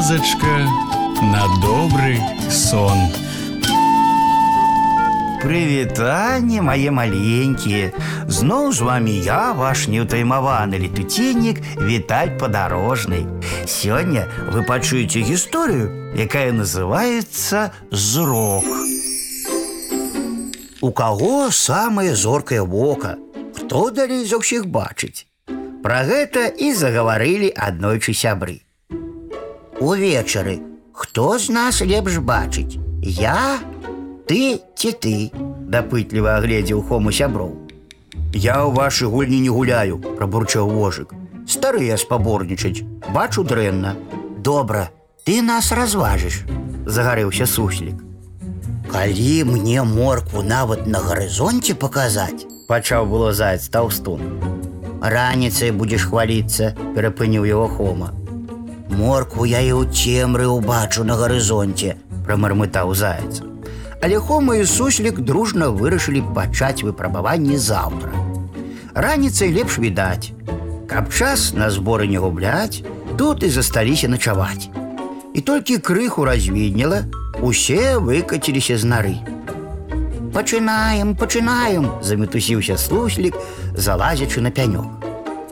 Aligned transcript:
казачка 0.00 0.56
на 1.20 1.44
добрый 1.60 2.18
сон. 2.50 2.96
Прывітанне 5.42 6.62
мае 6.64 6.90
маленькія 6.90 7.92
Зноў 8.26 8.72
з 8.72 8.80
вами 8.88 9.12
я 9.20 9.52
ваш 9.52 9.84
неўтаймаваны 9.92 10.80
летуценнік 10.80 11.60
Віталь 11.76 12.32
падарожны 12.40 13.20
Сёння 13.68 14.24
вы 14.48 14.64
пачуеце 14.64 15.20
гісторыю, 15.20 16.16
якая 16.16 16.56
называецца 16.56 17.70
зрок 17.92 18.64
У 20.80 20.90
каго 20.90 21.50
самае 21.52 22.16
зоркае 22.16 22.64
вока 22.64 23.16
Хто 23.54 23.90
далей 23.90 24.24
за 24.24 24.40
ўсіх 24.40 24.66
бачыць 24.66 25.28
Пра 25.84 26.02
гэта 26.08 26.48
і 26.48 26.72
загаварылі 26.72 27.52
аднойчы 27.54 28.16
сябры 28.16 28.64
Увечары 29.80 30.60
хто 30.92 31.38
з 31.38 31.52
нас 31.52 31.80
лепш 31.80 32.18
бачыць 32.18 32.78
Я 33.02 33.58
ты 34.28 34.60
ці 34.74 34.92
ты 35.04 35.14
дапытліва 35.74 36.40
агледзеў 36.40 36.80
хому 36.88 37.12
сяброў 37.12 37.52
Я 38.32 38.64
ў 38.64 38.72
вашы 38.72 39.06
гульні 39.12 39.40
не 39.44 39.52
гуляю 39.52 40.00
прабурчаў 40.16 40.72
вожык 40.72 41.12
старыя 41.46 42.00
спаборнічаць 42.00 42.82
бачу 43.12 43.44
дрэнна 43.44 43.94
добра 44.50 44.88
ты 45.28 45.42
нас 45.42 45.70
разважыш 45.72 46.42
загарэўся 46.86 47.46
суслік 47.46 48.02
калі 48.90 49.44
мне 49.52 49.82
моркву 49.82 50.42
нават 50.42 50.86
на 50.86 51.00
гарызонце 51.06 51.74
паказаць 51.86 52.46
пачаў 52.68 53.06
было 53.12 53.32
заяц 53.32 53.68
таўстун 53.68 54.22
раніцай 55.16 55.70
будзеш 55.80 56.06
хваліцца 56.10 56.72
перапыніў 56.94 57.44
яго 57.46 57.68
хома 57.78 58.14
моркву 58.90 59.44
я 59.44 59.60
і 59.60 59.72
ў 59.72 59.90
цемры 59.90 60.46
ўбачу 60.46 61.04
на 61.04 61.18
гарызонце 61.20 61.98
прамармытаў 62.24 62.94
заяц 62.94 63.46
Але 64.00 64.18
Хома 64.18 64.56
і 64.56 64.64
суслік 64.64 65.20
дружна 65.20 65.68
вырашылі 65.72 66.20
пачаць 66.34 66.84
выпрабаванне 66.84 67.58
заўтра. 67.58 68.12
Раніцай 68.94 69.52
лепш 69.52 69.78
відаць. 69.78 70.32
Каб 70.86 71.08
час 71.12 71.54
на 71.54 71.70
зборы 71.70 72.06
не 72.06 72.18
губляць, 72.18 72.84
тут 73.18 73.42
і 73.42 73.48
засталіся 73.48 74.08
начаваць. 74.08 74.68
І 75.34 75.40
толькі 75.40 75.78
крыху 75.78 76.24
развіднела, 76.24 77.04
усе 77.42 77.98
выкаціліся 77.98 78.78
з 78.78 78.84
нары. 78.84 79.16
Пачынаем, 80.36 81.16
пачынаем, 81.16 81.90
замітусіўся 82.02 82.76
суслік, 82.76 83.34
залазячы 83.74 84.40
на 84.40 84.50
пянёк. 84.50 84.99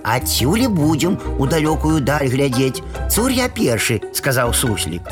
Адсюлі 0.04 0.68
будзем 0.68 1.18
у 1.38 1.46
далёкую 1.46 2.00
даль 2.00 2.28
глядзець. 2.28 2.82
Цур 3.10 3.30
я 3.30 3.48
першы, 3.48 4.00
сказаў 4.12 4.52
суслік. 4.52 5.08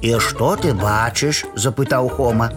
«И 0.00 0.18
что 0.18 0.56
ты 0.56 0.72
бачыш?» – 0.72 1.54
запытаў 1.54 2.08
Хома. 2.08 2.52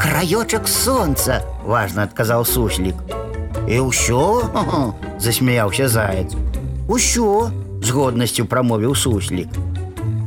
«Краёчак 0.00 0.68
солнца!» – 0.68 1.64
важно 1.64 2.02
адказаў 2.02 2.44
суслік. 2.44 2.96
«І 3.68 3.80
ўсё?» – 3.84 5.18
засмяяўся 5.18 5.88
заяц. 5.88 6.32
«Усё!» – 6.88 7.82
з 7.82 7.90
годнасцю 7.90 8.44
прамовіў 8.46 8.94
суслік. 8.94 9.48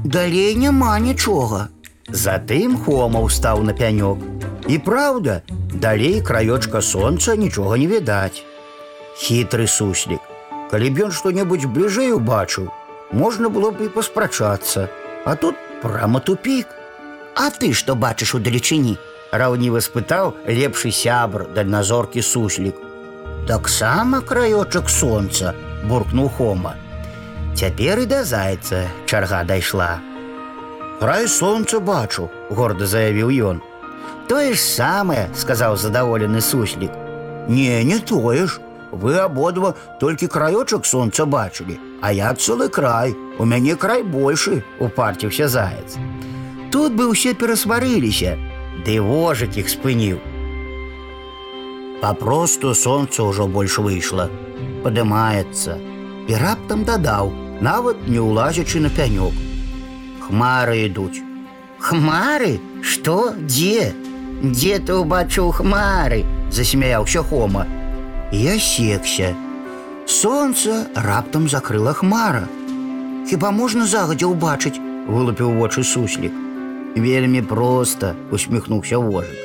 «Далей 0.03 0.55
няма 0.55 0.99
нічога!» 0.99 1.69
Затым 2.09 2.77
Хома 2.77 3.21
ўстаў 3.25 3.63
на 3.63 3.73
пянёк. 3.73 4.17
І 4.67 4.77
праўда, 4.77 5.41
далей 5.73 6.21
краёчка 6.21 6.81
сонца 6.81 7.35
нічога 7.35 7.77
не 7.77 7.87
відаць. 7.87 8.43
Хітры 9.17 9.67
суслік. 9.67 10.21
Калі 10.71 10.89
б 10.89 11.05
ён 11.07 11.11
што-небудзь 11.11 11.69
бліжэй 11.69 12.13
убачыў, 12.17 12.69
можна 13.11 13.49
было 13.49 13.71
б 13.71 13.85
і 13.85 13.93
паспрачацца, 13.93 14.89
а 15.25 15.35
тут 15.35 15.55
прама 15.81 16.19
тупік. 16.19 16.67
А 17.35 17.49
ты 17.49 17.73
што 17.73 17.95
бачыш 17.95 18.35
у 18.35 18.39
далечыні? 18.39 18.97
Раўніва 19.33 19.81
спытаў 19.81 20.33
лепшы 20.45 20.91
сябр 20.93 21.47
дальназоркі 21.53 22.21
суслік. 22.21 22.77
Таксама 23.47 24.21
краёчак 24.21 24.89
сонца, 24.89 25.53
буркнуў 25.89 26.29
Хома. 26.37 26.75
Цяпер 27.55 27.99
і 27.99 28.05
да 28.05 28.23
зайца 28.23 28.87
чарга 29.05 29.43
дайшла. 29.43 29.99
Край 30.99 31.27
сонца 31.27 31.79
бачу, 31.79 32.29
горда 32.49 32.85
заявіў 32.87 33.29
ён. 33.49 33.61
Тое 34.29 34.53
ж 34.53 34.61
самае, 34.61 35.27
сказаў 35.35 35.75
задаволены 35.77 36.41
суслік. 36.41 36.91
Не, 37.49 37.83
не 37.83 37.99
тое 37.99 38.47
ж. 38.47 38.61
Вы 38.93 39.17
абодва 39.17 39.73
толькі 39.99 40.27
краёчак 40.27 40.85
сонца 40.85 41.25
бачылі, 41.25 41.79
а 42.01 42.11
я 42.13 42.33
цэлы 42.33 42.69
край, 42.69 43.15
у 43.39 43.45
мяне 43.45 43.75
край 43.75 44.03
большы, 44.03 44.61
упарціўся 44.79 45.47
заяц. 45.47 45.97
Тут 46.69 46.93
бы 46.93 47.09
ўсе 47.09 47.33
перасварыліся, 47.33 48.37
ды 48.85 49.01
вожык 49.01 49.57
іх 49.57 49.69
спыніў. 49.73 50.21
Папросту 52.05 52.75
сонца 52.77 53.25
ўжо 53.25 53.47
больш 53.47 53.79
выйшла, 53.81 54.29
падымаецца 54.85 55.77
і 56.29 56.33
раптам 56.37 56.85
дадаў, 56.85 57.33
нават 57.61 58.07
не 58.07 58.21
ўлазячы 58.21 58.79
на 58.83 58.93
пянёк. 58.93 59.33
Хмары 60.27 60.85
ідуць. 60.85 61.23
Хмары, 61.79 62.59
што, 62.81 63.33
дзе? 63.37 63.93
Дзе 64.43 64.79
ты 64.79 65.01
ўбачыў 65.01 65.49
хмары? 65.51 66.23
засмяяўся 66.53 67.23
Хома. 67.23 67.65
Я 68.31 68.59
секся. 68.59 69.35
Сонце 70.05 70.87
раптам 70.95 71.49
закрыла 71.49 71.93
хмара. 71.93 72.47
Хіба 73.29 73.51
можна 73.51 73.85
загадзя 73.85 74.27
ўбачыць, 74.27 74.81
вылупіў 75.07 75.53
вочы 75.59 75.83
суслік. 75.83 76.33
Вельмі 76.95 77.41
проста 77.41 78.15
усміхнуўся 78.31 78.99
вожык. 78.99 79.37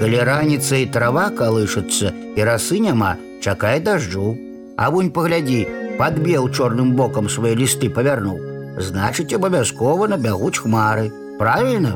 Калі 0.00 0.22
раніца 0.24 0.80
і 0.80 0.86
трава 0.86 1.28
калышацца 1.30 2.12
і 2.36 2.40
расы 2.48 2.80
няма, 2.80 3.16
чакай 3.42 3.80
дажджу. 3.80 4.38
А 4.76 4.88
вунь 4.88 5.12
паглядзі, 5.12 5.66
падбеў 5.98 6.48
чорным 6.50 6.96
бокам 6.96 7.28
свае 7.28 7.52
лісты 7.54 7.90
павярнуў. 7.92 8.38
Значыць, 8.80 9.34
абавязкова 9.36 10.08
набягуць 10.08 10.58
хмары. 10.64 11.12
Правільна? 11.38 11.92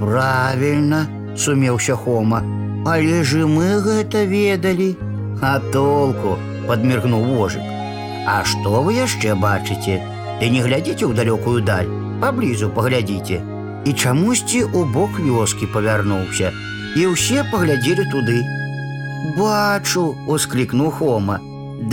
Правільна, 0.00 1.06
сумеўся 1.36 1.94
Хома. 1.94 2.40
Але 2.86 3.24
ж 3.24 3.46
мы 3.46 3.80
гэта 3.84 4.24
ведалі. 4.24 4.96
А 5.42 5.58
толку 5.72 6.38
подміргнуў 6.66 7.24
вожык. 7.34 7.64
А 8.26 8.44
што 8.44 8.82
вы 8.84 8.94
яшчэ 8.98 9.34
бачыце? 9.34 10.00
Ты 10.40 10.48
не 10.54 10.62
глядзіце 10.62 11.04
ў 11.04 11.12
далёкую 11.18 11.60
даль, 11.64 11.90
паблізу 12.22 12.70
паглядзіце. 12.76 13.40
І 13.84 13.92
чамусьці 13.92 14.62
у 14.72 14.84
бок 14.84 15.18
вёскі 15.18 15.68
павярнуўся. 15.74 16.52
І 16.96 17.06
ўсе 17.14 17.44
паглядзелі 17.50 18.04
туды. 18.12 18.38
Бачу, 19.36 20.14
усклікнуў 20.26 20.90
Хома. 20.90 21.38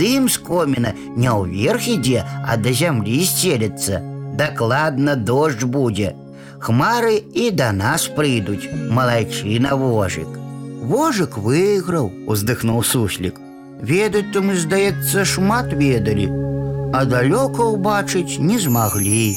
Дым 0.00 0.28
з 0.28 0.38
коміна 0.42 0.92
не 1.16 1.30
ўверх 1.30 1.88
ідзе, 1.88 2.24
а 2.44 2.56
да 2.56 2.72
зямлі 2.72 3.20
сцелецца. 3.24 4.02
Дакладна 4.36 5.14
дождж 5.16 5.64
будзе. 5.64 6.14
Хмары 6.58 7.22
і 7.34 7.50
да 7.50 7.70
нас 7.72 8.08
прыйдуць, 8.08 8.68
малайчына 8.90 9.76
вожык. 9.76 10.39
Вожык 10.86 11.36
выйграў, 11.38 12.12
уздыхнуў 12.26 12.82
суслік. 12.84 13.40
Ведаць 13.82 14.30
то 14.32 14.42
мы, 14.42 14.56
здаецца, 14.56 15.24
шмат 15.24 15.72
ведалі, 15.72 16.28
а 16.94 17.04
далёка 17.04 17.66
ўбачыць 17.74 18.38
не 18.38 18.58
змаглі. 18.62 19.36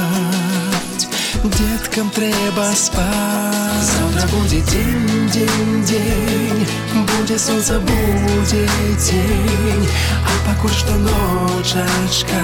Деткам 1.44 2.10
трэба 2.10 2.72
спаць. 2.74 3.90
Завтра 3.90 4.28
будзе 4.32 4.60
дзень, 4.70 5.28
дзень, 5.30 5.84
дзень, 5.84 6.66
будзе 7.10 7.38
сонца, 7.38 7.78
будзе 7.80 8.64
дзень, 8.96 9.86
а 10.24 10.32
пакуль 10.48 10.74
што 10.74 10.96
ночачка, 11.06 12.42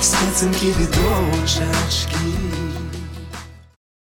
спецынкі 0.00 0.74
відочачкі. 0.78 2.63